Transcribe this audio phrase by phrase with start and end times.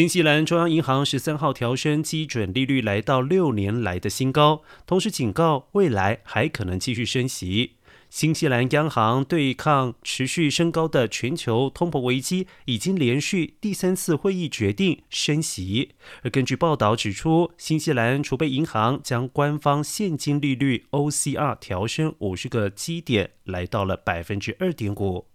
[0.00, 4.62] 新西兰中央银行十三号调升基准利率，来到六年来的新高。
[4.86, 7.72] 同时警告未来还可能继续升息。
[8.08, 15.90] 新西兰央行对抗持续升高的全球通膨危机已经连续第三次会议决定升息。
[16.22, 25.26] 而根据报道指出，新西兰储备银行将官方现金利率 OCR 调升五十个基点，来到了百分之二点五。